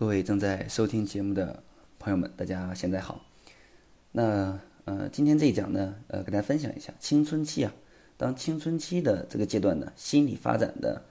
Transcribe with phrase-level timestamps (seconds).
[0.00, 1.62] 各位正在收听节目的
[1.98, 3.20] 朋友们，大家现在好。
[4.12, 7.70] 那呃，今天这一讲呢，呃，给大家分享一下青春期啊，
[8.16, 11.04] 当青春期的这个阶段呢，心理发展的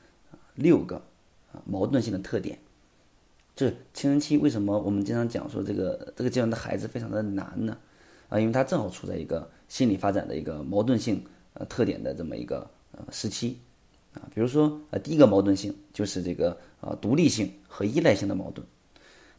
[0.55, 0.95] 六个
[1.53, 2.57] 啊矛盾性的特点。
[3.55, 7.77] 这青春期为什么我们经常讲说这个这个阶段的孩子非常的难呢？
[8.27, 13.59] 啊，因为他正好处在一个心理发展的一个矛盾性呃特点的这么一个呃时期
[14.15, 14.25] 啊。
[14.33, 18.65] 比如说呃，第一个矛盾性就是这个啊独立性和依赖性的矛盾。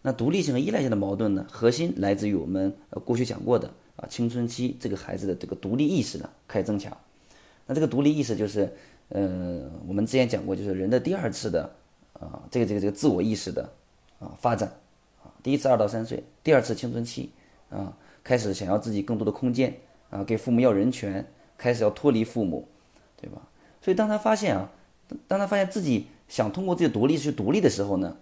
[0.02, 6.96] 那独立性和依赖性的矛盾呢，核心来自于我们呃过去讲过的啊，青春期这个孩子的这个独立意识呢开始增强。
[7.66, 8.72] 那这个独立意识就是，
[9.10, 11.70] 呃，我们之前讲过，就是人的第二次的
[12.14, 13.70] 啊，这个这个这个自我意识的
[14.18, 14.72] 啊发展
[15.22, 17.30] 啊，第一次二到三岁，第二次青春期
[17.68, 17.94] 啊，
[18.24, 19.76] 开始想要自己更多的空间
[20.08, 21.26] 啊，给父母要人权，
[21.58, 22.66] 开始要脱离父母，
[23.20, 23.42] 对吧？
[23.82, 24.72] 所以当他发现啊，
[25.28, 28.16] 当他发现自己想通过自己的独立去独立的时候呢？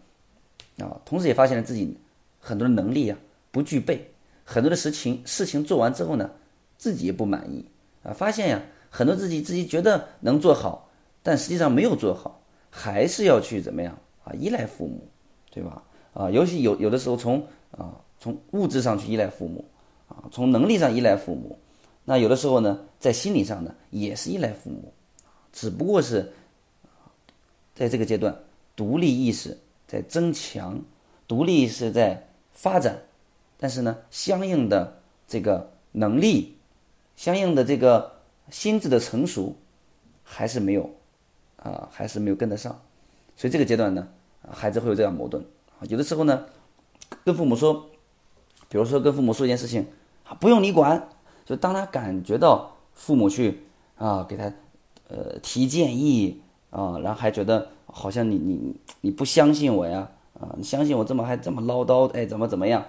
[0.79, 1.97] 啊，同时也发现了自己
[2.39, 3.19] 很多的能力啊
[3.51, 4.11] 不具备，
[4.45, 6.31] 很多的事情事情做完之后呢，
[6.77, 7.65] 自己也不满意
[8.03, 10.89] 啊，发现呀很多自己自己觉得能做好，
[11.23, 15.09] 但实际上没有做好，还是要去怎么样啊依赖父母，
[15.51, 15.83] 对吧？
[16.15, 19.65] 啊，尤其有有的时候从啊从物质上去依赖父母
[20.09, 21.59] 啊，从能力上依赖父母，
[22.05, 24.93] 那有的时候呢在心理上呢也是依赖父母，
[25.53, 26.33] 只不过是
[27.75, 28.37] 在这个阶段
[28.77, 29.59] 独立意识。
[29.89, 30.81] 在增强，
[31.27, 33.03] 独立是在发展，
[33.57, 36.59] 但是呢，相应的这个能力，
[37.17, 39.57] 相应的这个心智的成熟，
[40.23, 40.89] 还是没有，
[41.57, 42.81] 啊，还是没有跟得上，
[43.35, 44.07] 所以这个阶段呢，
[44.51, 45.43] 孩子会有这样矛盾
[45.81, 45.89] 啊。
[45.89, 46.45] 有的时候呢，
[47.25, 47.89] 跟父母说，
[48.69, 49.87] 比如说跟父母说一件事情，
[50.25, 51.09] 啊，不用你管，
[51.47, 53.63] 就当他感觉到父母去
[53.97, 54.53] 啊给他
[55.09, 57.69] 呃提建议啊，然后还觉得。
[57.91, 60.07] 好像你你你不相信我呀？
[60.39, 62.07] 啊，你相信我这么还这么唠叨？
[62.13, 62.85] 哎，怎么怎么样？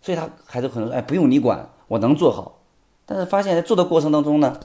[0.00, 2.60] 所以他孩子可能说：“哎，不用你管，我能做好。”
[3.04, 4.60] 但是发现，在做的过程当中呢，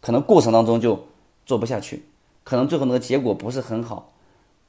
[0.00, 0.98] 可能过程当中就
[1.44, 2.06] 做不下去，
[2.42, 4.10] 可能最后那个结果不是很好。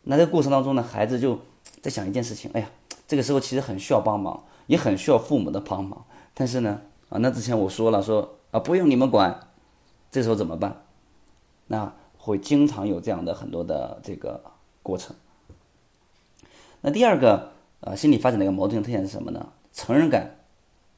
[0.03, 1.39] 那这个过程当中呢，孩子就
[1.81, 2.69] 在想一件事情：哎呀，
[3.07, 6.03] 这个时候其实很需要帮忙，也很需要父母的帮忙。
[6.33, 9.47] 但是呢，啊，那之前我说了，说啊，不用你们管，
[10.11, 10.81] 这时候怎么办？
[11.73, 11.93] 那。
[12.25, 14.41] 会经常有这样的很多的这个
[14.81, 15.13] 过程。
[16.79, 17.51] 那第二个
[17.81, 19.49] 呃心理发展的一个矛盾特点是什么呢？
[19.73, 20.37] 成人感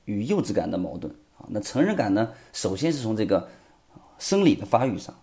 [0.05, 1.49] 与幼稚感的矛盾啊。
[1.49, 3.49] 那成人感呢，首先是从这个
[4.19, 5.15] 生理的发育上，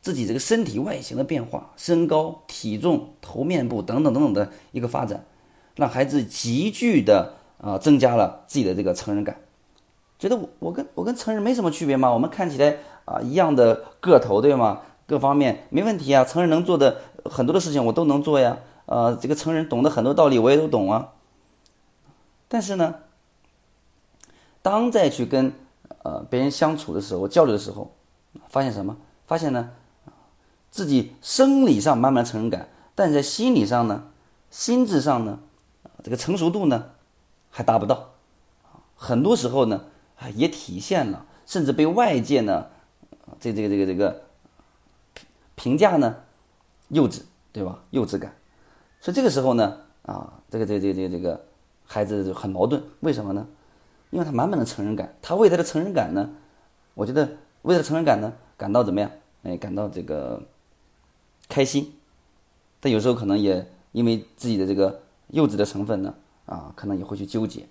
[0.00, 5.24] 自己这个身体外形的变化、身高、体重、头面部等等等等的一个发展，
[5.74, 9.40] 让孩子急剧的啊增加了自己的这个成人感，
[10.20, 12.76] 觉得我我跟我跟成人没什么区别嘛，我们看起来
[13.06, 14.82] 啊一样的个头对吗？
[15.06, 18.58] 各方面没问题啊，成人能做的很多的事情我都能做呀。
[18.84, 21.14] 呃，这个成人懂得很多道理我也都懂啊。
[22.48, 22.96] 但是呢，
[24.60, 25.54] 当再去跟
[26.02, 27.92] 呃别人相处的时候、交流的时候，
[28.48, 28.96] 发现什么？
[29.26, 29.70] 发现呢，
[30.70, 34.04] 自己生理上慢慢成人感，但在心理上呢、
[34.50, 35.38] 心智上呢，
[36.04, 36.90] 这个成熟度呢
[37.48, 38.10] 还达不到。
[38.94, 39.84] 很多时候呢，
[40.20, 42.68] 啊也体现了，甚至被外界呢，
[43.40, 44.22] 这这个这个这个。
[45.56, 46.16] 评价呢，
[46.88, 47.20] 幼稚，
[47.52, 47.82] 对吧？
[47.90, 48.34] 幼稚感，
[48.98, 49.76] 所以这个时候呢，
[50.06, 51.44] 啊，这个这个这这这个
[51.84, 53.46] 孩子就很矛盾，为什么呢？
[54.08, 56.30] 因为他满满的成人感，他为他的成人感呢，
[56.94, 57.28] 我觉得
[57.60, 59.10] 为了成人感呢，感到怎么样？
[59.42, 60.42] 哎，感到这个
[61.46, 61.92] 开心，
[62.80, 66.14] 但有时候可能也因为自己的这个幼稚的成分呢，
[66.46, 67.68] 啊，可能也会去纠结。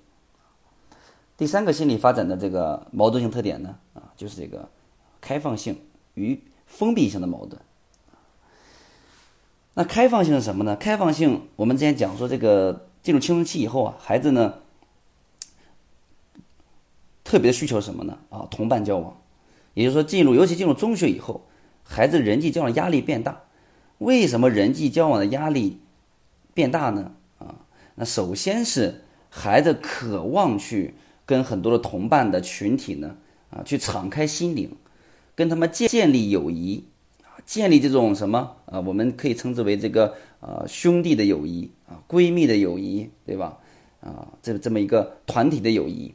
[1.39, 4.67] 第三个心理发展的这个矛盾性特点呢，啊，就是这个
[5.21, 5.79] 开放性
[6.15, 7.61] 与封闭性的矛盾。
[9.73, 10.75] 那开放性是什么呢？
[10.75, 14.55] 开放性，我们之前讲说，这个进入青春期以后啊，孩子呢，
[17.23, 18.17] 特别的需求什么呢？
[18.27, 19.15] 啊，同伴交往，
[19.75, 21.47] 也就是说，进入尤其进入中学以后，
[21.85, 23.43] 孩子人际交往压力变大。
[23.99, 25.79] 为什么人际交往的压力
[26.53, 27.13] 变大呢？
[27.37, 27.55] 啊，
[27.95, 30.95] 那首先是孩子渴望去
[31.29, 33.15] 跟很多的同伴的群体呢，
[33.51, 34.67] 啊，去敞开心灵，
[35.35, 36.83] 跟他们建建立友谊。
[37.45, 38.79] 建立这种什么啊？
[38.79, 43.57] 我们可以称之为这个呃兄弟的友谊啊，闺蜜的友谊，对吧？
[44.01, 46.11] 啊，这这么一个团体的友谊。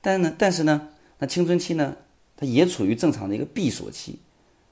[0.00, 0.88] 但呢，但是呢，
[1.18, 1.96] 那青春期呢，
[2.36, 4.18] 它也处于正常的一个闭锁期。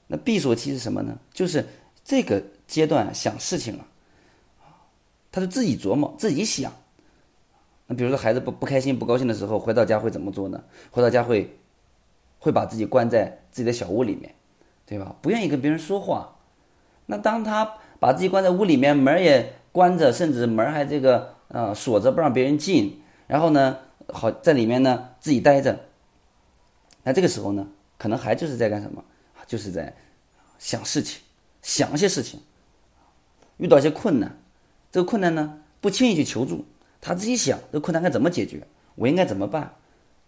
[0.07, 1.17] 那闭锁期是什么呢？
[1.33, 1.65] 就是
[2.03, 3.87] 这个阶段想事情了，
[5.31, 6.71] 他就自己琢磨，自己想。
[7.91, 10.63] 那比如说孩子不不开心、不高兴的时候，回到家会怎么做呢？
[10.91, 11.59] 回到家会
[12.39, 14.33] 会把自己关在自己的小屋里面。
[14.85, 15.13] 对吧？
[15.21, 16.37] 不愿意跟别人说话，
[17.07, 23.01] 那当他把自己关在屋里面，门也关着，甚至门还这个呃锁着，不让别人进。
[23.27, 23.77] 然后呢，
[24.07, 25.79] 好在里面呢自己待着。
[27.03, 27.67] 那这个时候呢，
[27.97, 29.03] 可能还就是在干什么？
[29.47, 29.93] 就是在
[30.59, 31.21] 想事情，
[31.61, 32.39] 想一些事情。
[33.57, 34.37] 遇到一些困难，
[34.91, 36.65] 这个困难呢不轻易去求助，
[37.01, 38.65] 他自己想这困难该怎么解决，
[38.95, 39.73] 我应该怎么办？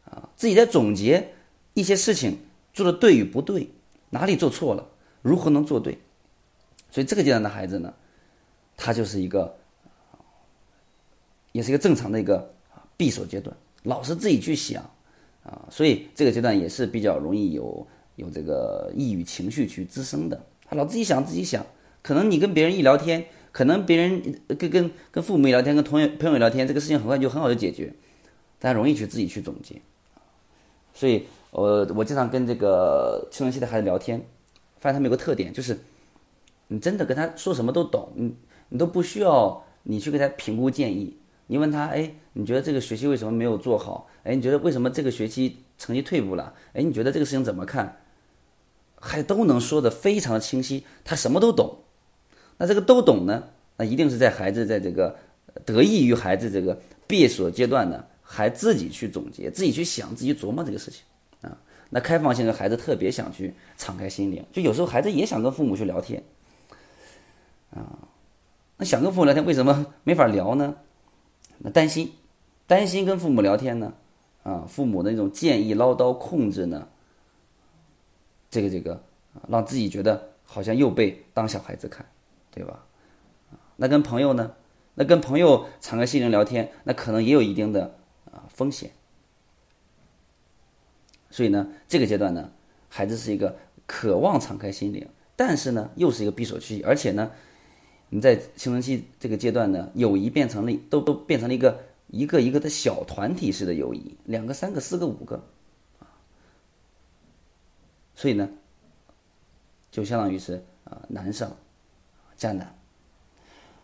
[0.06, 1.30] 啊，自己在总结
[1.74, 2.40] 一些事情
[2.74, 3.70] 做的对与不对，
[4.10, 4.90] 哪里做错了，
[5.22, 6.00] 如何能做对？
[6.92, 7.94] 所以这个阶段的孩子呢，
[8.76, 9.56] 他就是一个，
[11.54, 12.52] 也是一个正常的一个。
[12.96, 14.84] 闭锁阶段，老是自己去想，
[15.44, 17.86] 啊，所以这个阶段也是比较容易有
[18.16, 20.46] 有这个抑郁情绪去滋生的。
[20.64, 21.66] 他老自己想自己想，
[22.04, 27.94] 可能你跟别人一聊天，可能别人跟跟跟父母聊天，跟同学朋友聊天，这个事情很快就很好的解决，
[28.60, 29.80] 大家容易去自己去总结。
[30.92, 34.20] 所以，我我经常跟这个青春期的孩子聊天，
[34.80, 35.80] 发现他们有个特点，就是
[36.68, 38.36] 你真的跟他说什么都懂，你
[38.70, 41.16] 你都不需要你去给他评估建议。
[41.46, 44.08] 你问他，哎，你觉得这个学期为什么没有做好？
[44.24, 46.56] 哎，你觉得为什么这个学期成绩退步了？
[46.74, 48.02] 哎，你觉得这个事情怎么看？
[49.00, 51.83] 还都能说的非常清晰，他什么都懂。
[52.64, 53.44] 那这个都懂呢？
[53.76, 55.14] 那一定是在孩子在这个
[55.66, 61.04] 得益于孩子这个闭锁阶段呢，还自己去总结、自己去想、自己琢磨这个事情
[61.42, 61.58] 啊。
[61.90, 66.24] 那开放性的孩子特别想去敞开心灵，就有时候孩子也想跟父母去聊天
[67.72, 68.08] 啊。
[68.78, 70.74] 那想跟父母聊天，为什么没法聊呢？
[71.58, 72.14] 那担心，
[72.66, 73.94] 担心跟父母聊天呢，
[74.44, 76.88] 啊，父母的那种建议唠叨控制呢，
[78.50, 79.04] 这个这个，
[79.50, 82.06] 让自己觉得好像又被当小孩子看，
[82.54, 82.86] 对吧？
[83.76, 84.54] 那跟朋友呢？
[84.96, 87.98] 那跟朋友敞开心灵聊天，那可能也有一定的
[88.32, 88.92] 啊风险。
[91.30, 92.52] 所以呢，这个阶段呢，
[92.90, 93.58] 孩子是一个
[93.88, 97.32] 渴望敞开心灵，但是呢，又是一个闭锁期，而且呢。
[98.10, 105.44] 你在青春期这个阶段呢，友谊变成了都都变成了一个一个一个的小团体式的友谊，两个、三个、四个、五个，
[105.98, 106.06] 啊，
[108.14, 108.48] 所以呢，
[109.90, 111.58] 就相当于是啊难上
[112.44, 112.68] 这样的。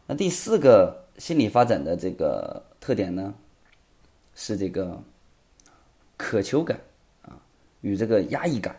[0.05, 3.33] 那第四个心理发展的这个特点呢，
[4.35, 5.01] 是这个
[6.17, 6.77] 渴求感
[7.21, 7.39] 啊
[7.79, 8.75] 与这个压抑感。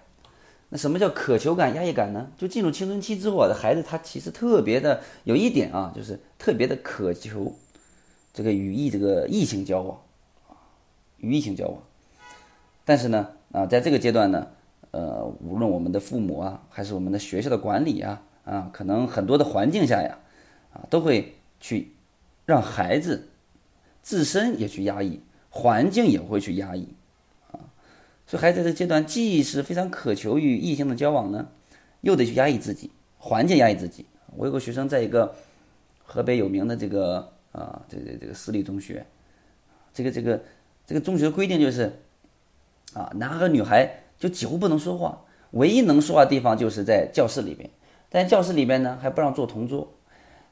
[0.69, 2.31] 那什么叫渴求感、压抑感呢？
[2.37, 7.57] 就进入青春期之后，的孩子他其实特别的有一点啊，就是特别的渴求
[8.35, 9.99] 这个与异这个异性交往
[10.47, 10.61] 啊，
[11.17, 11.83] 与异性交往。
[12.85, 14.47] 但是呢，啊，在这个阶段呢，
[14.91, 20.19] 呃，无论我们的父母啊，还是我们的学校的管理啊，啊，可能很多的环境下呀，
[20.73, 21.93] 啊，都会去
[22.47, 23.29] 让孩子
[24.03, 25.21] 自身也去压抑，
[25.51, 26.89] 环境也会去压抑。
[27.53, 27.61] 啊
[28.27, 31.49] 所以孩子在这阶段，既是非常渴求与异性的交往呢，
[32.03, 34.07] 又得去压抑自己，环境压抑自己。
[34.37, 35.35] 我有个学生在一个
[36.05, 39.05] 河北有名的这个啊，这这这个私立中学，
[39.93, 40.41] 这个这个
[40.87, 41.93] 这个中学规定就是，
[42.95, 47.69] 啊，男孩和女孩就几乎不能说话，唯一能说话的地方就是在教室里边。
[48.11, 49.89] 但教室里边呢，还不让坐同桌，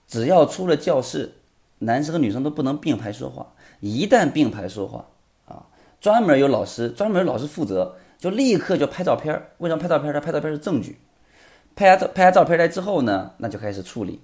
[0.06, 1.34] 只要出了教室，
[1.81, 5.06] 男生和女生都不能并排说话，一旦并排说话。
[5.46, 5.66] 啊
[6.00, 10.20] 专门有老师，专门有老师负责，就立刻就拍照片为什么拍照片呢？
[10.20, 11.00] 拍照片是证据。
[11.75, 14.20] 拍下照拍下照片来之后呢，那就开始处理。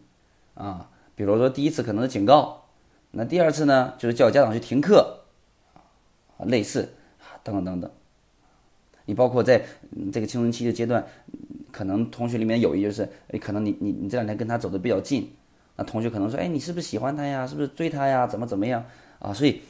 [0.55, 2.67] 啊，比如说第一次可能是警告，
[3.11, 5.25] 那第二次呢就是叫家长去停课，
[6.39, 7.91] 啊，类似啊等等等等。
[9.06, 9.65] 你包括在
[10.13, 11.05] 这个青春期的阶段，
[11.75, 13.03] 可能同学里面有一就是，
[13.33, 15.29] 哎，可能你你你这两天跟他走的比较近，
[15.77, 17.47] 那同学可能说，哎，你是不是喜欢他呀？
[17.47, 18.27] 是不是追他呀？
[18.27, 18.85] 怎么怎么样？
[19.19, 19.61] 啊，所以。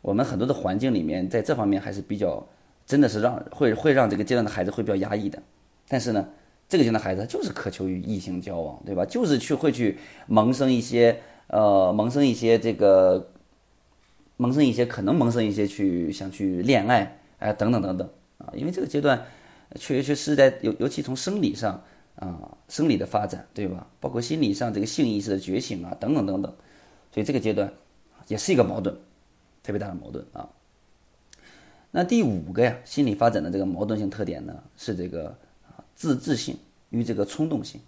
[0.00, 2.46] 我们很多的环境里面，在这方面还是比较，
[2.86, 5.42] 真的是让会会让这个阶段的孩子会比较压抑的。
[5.88, 6.24] 但是呢，
[6.68, 9.04] 这个阶段的孩子就是渴求于异性交往，对吧？
[9.04, 9.98] 就是去会去
[10.28, 13.28] 萌生一些呃，萌生一些这个，
[14.36, 18.54] 萌生一些可能萌生一些去想去恋爱，哎，等等等等啊。
[18.54, 19.20] 因为这个阶段
[19.76, 21.82] 确确实在尤尤其从生理上
[22.16, 23.86] 啊，生理的发展，对吧？
[24.00, 26.54] 包括心理上这个性意识的觉醒啊，等等等等。
[27.12, 27.72] 所以这个阶段
[28.26, 28.96] 也是一个矛盾。
[29.60, 30.48] 特别大的矛盾啊！
[31.90, 35.36] 那第五个呀，心理发展的这个矛盾性特点呢，是这个
[35.94, 36.56] 自制性
[36.88, 37.78] 与这个冲动性。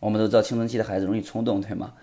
[0.00, 1.94] 我们都知道青春期的孩子容易冲动，对吗？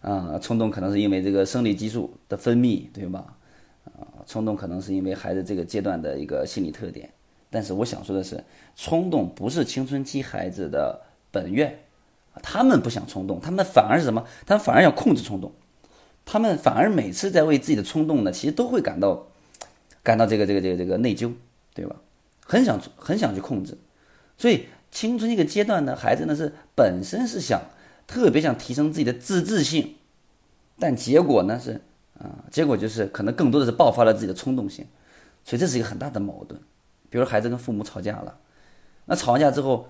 [0.00, 3.36] 啊，冲动可能是因为这个生理激素的分泌，对吧？
[3.84, 7.10] 啊，冲动可能是因为孩子这个阶段的一个心理特点。
[7.56, 8.44] 但是我想说的是，
[8.76, 11.78] 冲动不是青春期孩子的本愿，
[12.42, 14.26] 他们不想冲动，他们反而是什么？
[14.44, 15.50] 他们反而要控制冲动。
[16.26, 19.28] 他们反而每次在为自己的冲动呢，其实都会感到，
[20.02, 21.32] 感到这个这个这个这个内疚，
[21.72, 21.96] 对吧？
[22.44, 23.78] 很想很想去控制，
[24.36, 27.62] 所以青春这个阶段呢，孩子呢是本身是想
[28.06, 29.94] 特别想提升自己的自制性，
[30.78, 31.80] 但结果呢是
[32.18, 34.84] 啊，结果就是可能更多的是爆发了自己的冲动性，
[35.42, 36.60] 所以这是一个很大的矛盾。
[37.16, 38.38] 比如孩子跟父母吵架了，
[39.06, 39.88] 那吵完架之后，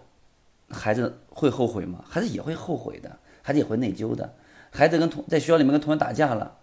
[0.70, 2.04] 孩子会后悔吗？
[2.08, 4.32] 孩子也会后悔的，孩子也会内疚的。
[4.70, 6.58] 孩子跟同在学校里面跟同学打架了，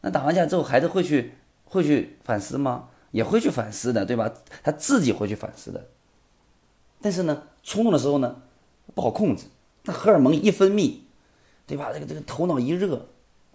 [0.00, 1.34] 那打完架之后，孩子会去
[1.66, 2.88] 会去反思吗？
[3.10, 4.32] 也会去反思的，对吧？
[4.62, 5.88] 他自己会去反思的。
[7.02, 8.40] 但是呢，冲动的时候呢，
[8.94, 9.44] 不好控制。
[9.82, 11.00] 那荷尔蒙一分泌，
[11.66, 11.92] 对吧？
[11.92, 13.06] 这个这个头脑一热，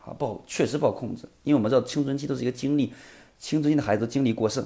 [0.05, 1.27] 啊，不好，确实不好控制。
[1.41, 2.93] 因为我们知道青春期都是一个经历，
[3.39, 4.63] 青春期的孩子精力过剩，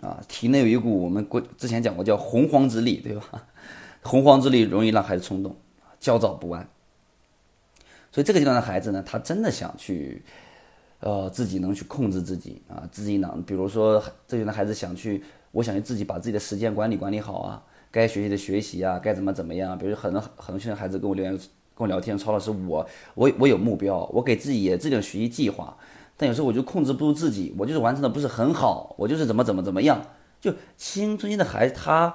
[0.00, 3.46] 啊，体内有一股我们过之前讲过叫洪荒之力，对吧？
[4.02, 5.56] 洪荒之力容易让孩子冲动，
[5.98, 6.68] 焦躁不安。
[8.12, 10.22] 所以这个阶段的孩子呢，他真的想去，
[11.00, 19.76] 呃，自己能去控制自己啊，自己能，比如说这阶段的孩子想去，我想去自己把自己的时间管理管理好啊，该学习的学习啊，该怎么怎么样。
[19.76, 21.32] 比如很多很多现在孩子跟我留言
[21.74, 25.76] 跟我聊天，曹老师，我我我有目标，我给自己也制定学习计划，
[26.18, 30.04] 但有时候我就控制不住自己，我就是完成的不是很好，我就是怎么怎么怎么样。
[30.38, 32.14] 就青春期的孩子，他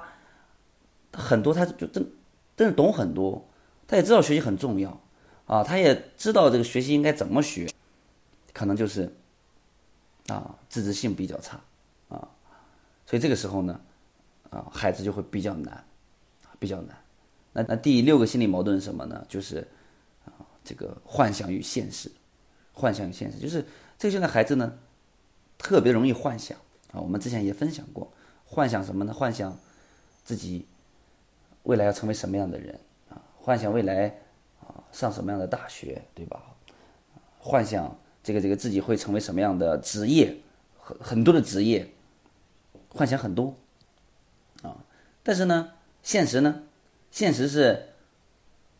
[1.12, 2.12] 很多他就真
[2.56, 3.48] 真的懂很多，
[3.88, 5.00] 他也知道学习很重要。
[5.46, 7.70] 啊，他也知道这个学习应该怎么学，
[8.54, 9.14] 可能就是
[10.28, 11.60] 啊，自制性比较差
[12.08, 12.28] 啊，
[13.04, 13.78] 所以这个时候呢，
[14.48, 15.84] 啊，孩子就会比较难，
[16.58, 16.96] 比较难。
[17.52, 19.22] 那那第六个心理矛盾是什么呢？
[19.28, 19.68] 就是
[20.24, 20.32] 啊，
[20.64, 22.10] 这个幻想与现实，
[22.72, 23.62] 幻想与现实，就是
[24.04, 24.74] 这个现在孩子呢，
[25.56, 26.58] 特别容易幻想
[26.92, 27.00] 啊。
[27.00, 28.12] 我们之前也分享过，
[28.44, 29.14] 幻想什么呢？
[29.14, 29.58] 幻想
[30.22, 30.66] 自己
[31.62, 33.16] 未来要成为什么样的人啊？
[33.40, 34.20] 幻想未来
[34.60, 34.84] 啊。
[34.92, 36.54] 上什么样的大学，对吧？
[37.38, 40.36] 幻想这个这个自己会成为什么样的职业，
[40.78, 41.90] 很很多的职业，
[42.90, 43.56] 幻想很多
[44.60, 44.84] 啊。
[45.22, 46.64] 但是呢，现实呢，
[47.10, 47.88] 现实是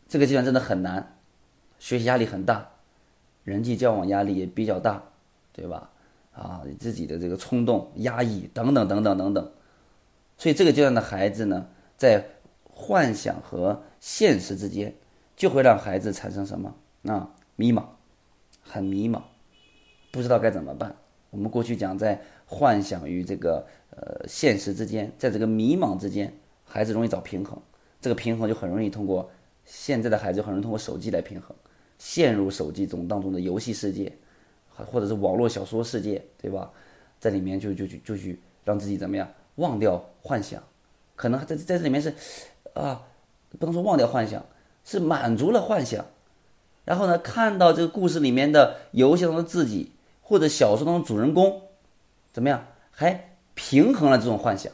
[0.07, 1.17] 这个阶段真的很难，
[1.79, 2.73] 学习压力很大，
[3.43, 5.03] 人际交往压力也比较大，
[5.55, 5.89] 对吧？
[6.33, 9.51] 啊，自己的这个冲动、压抑等等等等等等，
[10.37, 12.25] 所以这个阶段的孩子呢，在
[12.63, 14.93] 幻想和现实之间。
[15.37, 17.29] 就会让孩子产生什么啊？
[17.57, 17.83] 迷茫，
[18.61, 19.21] 很迷茫，
[20.09, 20.95] 不知道该怎么办。
[21.29, 26.33] 我们过去讲，在幻想与这个呃现实之间，在这个迷茫之间，
[26.63, 27.61] 孩子容易找平衡。
[27.99, 29.29] 这个平衡就很容易通过
[29.65, 31.53] 现在的孩子很容易通过手机来平衡，
[31.97, 34.17] 陷入手机中当中的游戏世界，
[34.83, 36.71] 或者是网络小说世界，对吧？
[37.19, 40.61] 在里面就就去就去让自己怎么样忘掉幻想，
[41.15, 42.13] 可能在在这里面是
[42.73, 43.01] 啊，
[43.57, 44.43] 不能说忘掉幻想。
[44.87, 46.05] 是满足了幻想，
[46.83, 49.91] 然后呢，看到这个故事里面的游戏中的自己，
[50.21, 51.59] 或者小说当中主人公，
[52.31, 54.71] 怎么样，还平衡了这种幻想，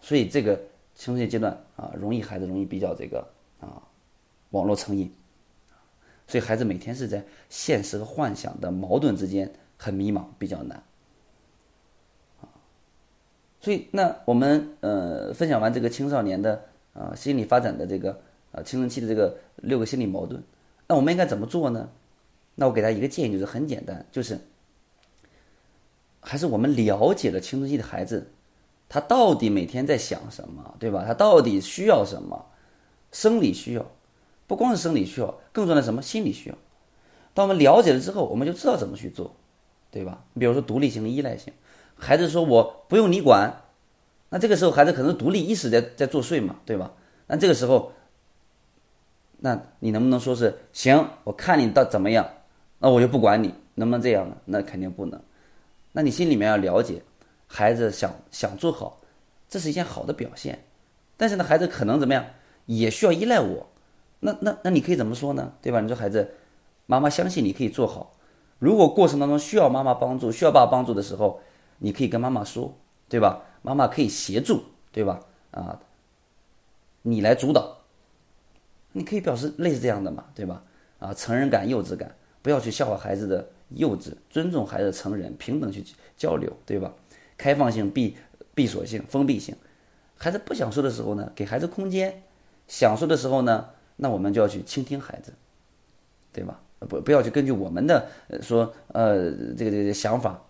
[0.00, 0.54] 所以这个
[0.94, 3.26] 青春期阶段啊，容易孩子容易比较这个
[3.58, 3.82] 啊，
[4.50, 5.12] 网络成瘾，
[6.26, 10.82] 所以孩子每天是在现实和幻想的矛盾之间很迷茫，比较难，
[13.60, 18.20] 所以那我们呃分享完这个青少年的啊心理发展的这个。
[18.56, 20.40] 啊，青春期的这个六个心理矛盾，
[20.86, 21.90] 那我们应该怎么做呢？
[22.54, 24.38] 那我给他一个建议，就是很简单，就是
[26.20, 28.30] 还是我们了解了青春期的孩子，
[28.88, 31.02] 他到底每天在想什么，对吧？
[31.04, 32.46] 他到底需要什么？
[33.10, 33.90] 生理需要，
[34.46, 36.02] 不光是生理需要，更重要的什么？
[36.02, 36.56] 心理需要。
[37.32, 39.34] 当我们了解了之后，我们就知道怎么去做，
[39.90, 40.24] 对吧？
[40.32, 41.52] 你比如说独立性、依赖性，
[41.96, 43.62] 孩子说我不用你管，
[44.28, 46.92] 那这个时候孩子可能独立意识在在作祟嘛，对吧？
[47.26, 47.92] 那这个时候。
[49.38, 51.06] 那你能不能说是行？
[51.22, 52.26] 我看你到怎么样，
[52.78, 54.36] 那我就不管你，能不能这样呢？
[54.46, 55.20] 那肯定不能。
[55.92, 57.02] 那你心里面要了解，
[57.46, 59.00] 孩子想想做好，
[59.46, 60.64] 这是一件好的表现。
[61.18, 62.24] 但是呢，孩子可能怎么样，
[62.64, 63.66] 也需要依赖我。
[64.24, 65.52] 那那那你可以怎么说呢？
[65.60, 65.82] 对吧？
[65.82, 66.34] 你说孩子，
[66.86, 68.14] 妈妈相信你可以做好。
[68.58, 71.40] 如果过程当中需要妈妈帮助，需要爸爸帮助的时候，
[71.78, 72.74] 你可以跟妈妈说，
[73.08, 73.42] 对吧？
[73.60, 75.20] 妈妈可以协助，对吧？
[75.50, 75.78] 啊，
[77.02, 77.78] 你来主导。
[78.92, 80.62] 你可以表示类似这样的嘛，对吧？
[81.00, 85.84] 啊，成人感、幼稚感，不要去笑话孩子的幼稚，尊重孩子成人，平等去
[86.16, 86.92] 交流，对吧？
[87.36, 88.16] 开放性、闭
[88.54, 89.54] 闭锁性、封闭性，
[90.16, 92.10] 孩子不想说的时候呢，给孩子空间；
[92.68, 95.32] 想说的时候呢，那我们就要去倾听孩子，
[96.32, 96.60] 对吧？
[96.80, 98.08] 不不要去根据我们的
[98.42, 100.42] 说呃这个这个想法，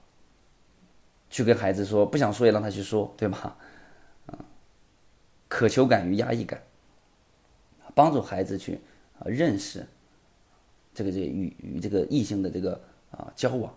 [1.30, 3.56] 去跟孩子说不想说也让他去说，对吧？
[5.48, 6.60] 渴求感与压抑感。
[7.94, 8.80] 帮助孩子去
[9.20, 9.86] 啊认识
[10.92, 12.80] 这个这个与与这个异性的这个
[13.12, 13.72] 啊交往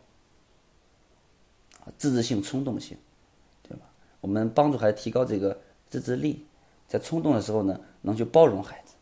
[1.82, 2.98] 啊自制性冲动性，
[3.62, 3.86] 对吧？
[4.20, 6.48] 我们帮助孩子提高这个自制力，
[6.88, 8.96] 在冲动的时候呢，能去包容孩子，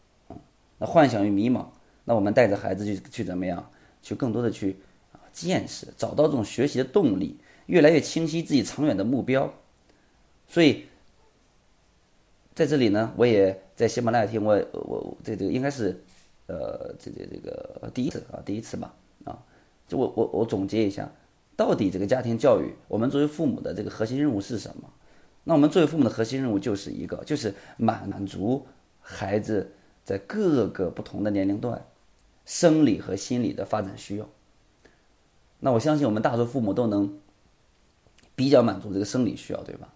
[0.77, 1.65] 那幻想与迷茫，
[2.03, 3.72] 那我们带着孩子去去怎么样？
[4.01, 4.75] 去更多的去
[5.13, 9.51] 啊见识，找到这种学习的动力，越来越清晰自己长远的目标。
[10.48, 10.86] 所以
[12.53, 16.00] 在这里呢，我也在喜马拉雅听我我这这个应该是
[16.46, 19.38] 呃这这这个第一次啊第一次吧啊，
[19.88, 21.12] 就我我我总结一下，
[21.55, 24.88] 到底这个家庭教育，我们作为父母的这个核心任务是什么？
[25.44, 28.65] 那我们作为父母的核心任务就是一个，就是满满足
[29.00, 29.72] 孩子
[30.05, 31.85] 在各个不同的年龄段，
[32.45, 34.29] 生理和心理的发展需要。
[35.59, 37.19] 那我相信我们大多数父母都能
[38.35, 39.89] 比较满足这个生理需要，对吧？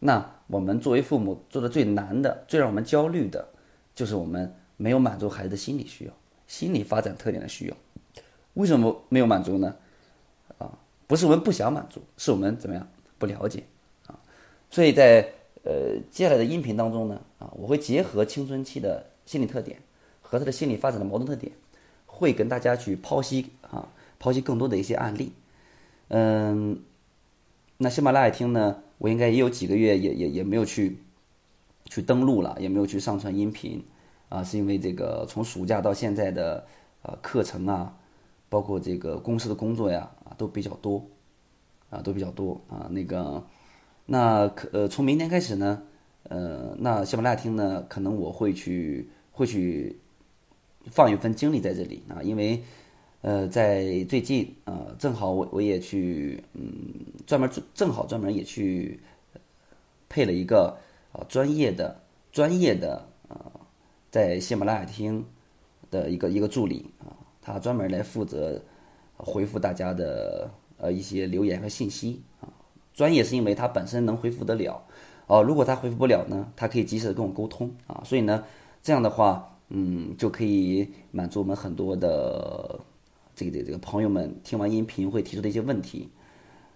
[0.00, 3.48] 那我们作为父母做的最难的、最让我们焦虑的，
[3.94, 6.12] 就是我们没有满足孩子的心理需要、
[6.46, 7.76] 心理发展特点的需要。
[8.54, 9.74] 为什么没有满足呢？
[10.58, 12.86] 啊，不是我们不想满足，是我们怎么样
[13.18, 13.64] 不了解
[14.06, 14.20] 啊。
[14.70, 15.32] 所以在
[15.64, 19.80] 呃接下来的音频当中呢，啊，我会结合青春期的心理特点
[20.22, 21.52] 和他的心理发展的矛盾特点，
[22.06, 25.32] 会跟大家去剖析啊，剖析更多的一些案例。
[26.08, 26.80] 嗯，
[27.76, 30.98] 那喜马拉雅听呢，我应该也有几个月也也也没有去
[31.84, 33.84] 去登录了，也没有去上传音频
[34.28, 36.66] 啊，是因为这个从暑假到现在的
[37.02, 37.94] 呃课程啊，
[38.48, 41.04] 包括这个公司的工作呀啊都比较多
[41.90, 43.44] 啊都比较多啊那个。
[44.08, 45.82] 那可呃，从明天开始呢，
[46.28, 49.94] 呃，那喜马拉雅听呢，可能我会去会去
[50.86, 52.62] 放一份精力在这里啊，因为
[53.20, 56.64] 呃，在最近啊，正好我我也去嗯，
[57.26, 58.98] 专门正好专门也去
[60.08, 60.78] 配了一个
[61.12, 62.00] 啊专业的
[62.32, 63.52] 专业的啊，
[64.10, 65.22] 在喜马拉雅听
[65.90, 67.12] 的一个一个助理啊，
[67.42, 68.62] 他专门来负责
[69.16, 72.48] 回复大家的呃一些留言和信息啊。
[72.94, 74.82] 专业是因为他本身能回复得了，
[75.26, 78.42] 哦，如果他回复不了呢，他可以及时的跟我沟通啊，所以呢，
[78.86, 82.78] 这样的话，嗯，就可以满足我们很多的
[83.34, 86.08] 这个这个这个朋友们听完音频会提出的一些问题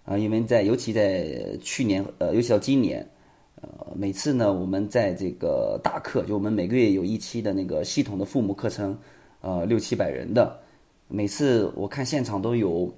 [0.05, 3.09] 啊，因为在尤其在去年呃，尤其到今年，
[3.63, 8.99] 呃，每次呢，我们在这个大课，就我们每个月有一期的那个系统的父母课程，
[9.41, 10.59] 呃，六七百人的，
[11.07, 12.93] 每次我看现场都有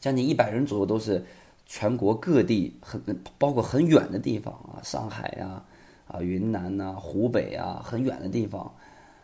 [0.00, 1.22] 将近一百人左右都是。
[1.66, 3.00] 全国各地很
[3.38, 5.64] 包括很远的地方啊，上海呀，
[6.06, 8.72] 啊云南呐，湖北啊，很远的地方，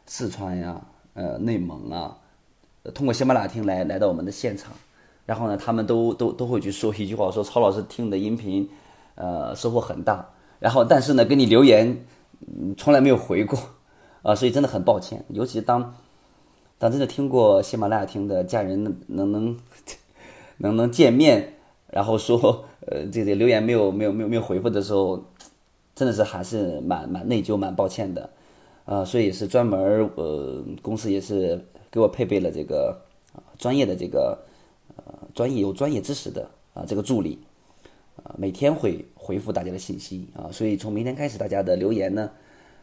[0.06, 0.80] 四川呀，
[1.14, 2.16] 呃内蒙啊，
[2.94, 4.72] 通过喜马拉雅听来来到我们的现场，
[5.26, 8.68] 然后呢，他们都都都会去说一句话，说曹老师听你的音频，
[9.14, 12.04] 呃收获很大，然后但是呢给你留言，
[12.76, 13.58] 从来没有回过，
[14.22, 15.94] 啊，所以真的很抱歉，尤其当
[16.78, 19.56] 当真的听过喜马拉雅听的家人能能
[20.58, 21.54] 能能见面。
[21.92, 25.20] 然后说，呃，这个留言没有没有没有没有回复的时候，
[26.00, 28.30] 真的是还是蛮蛮内疚、蛮抱歉的，
[28.86, 32.98] 啊，所以是专门呃，公司也是给我配备了这个
[33.34, 34.38] 啊专业的这个
[34.96, 37.38] 呃专业有专业知识的啊这个助理，
[38.16, 42.30] 啊，每天会回复大家的信息啊，所以从明天开始，大家的留言呢，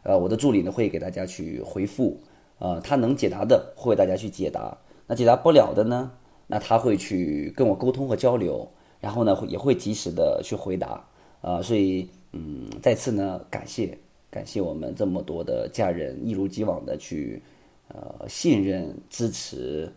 [0.04, 2.20] 呃，我的助理呢会给大家去回复，
[2.60, 4.78] 呃，他能解答的会为大家去解答，
[5.08, 6.12] 那解答不了的呢，
[6.46, 8.70] 那他会去跟我沟通和交流。
[9.00, 11.04] 然后呢，也会及时的去回答，
[11.40, 13.98] 啊，所以，嗯，再次呢，感谢
[14.30, 17.42] 感谢我们这么多的家人一如既往的去，
[17.88, 19.90] 呃，信任、支持，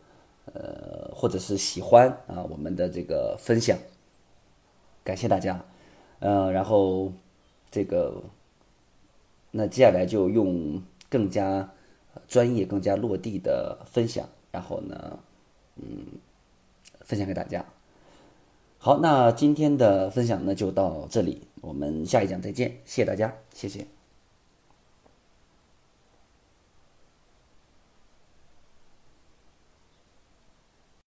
[0.54, 3.78] 呃，或者是喜欢啊我们的这个分享，
[5.04, 5.64] 感谢大家，
[6.20, 7.12] 呃，然后
[7.70, 8.24] 这个，
[9.52, 11.70] 那接下来就用更加
[12.28, 15.20] 专业、更加落地的分享，然后呢，
[15.76, 16.06] 嗯，
[17.02, 17.66] 分享给大家。
[18.78, 23.86] 好，那今天的分享呢就到这里，我们下一讲再见，谢谢大家，谢谢。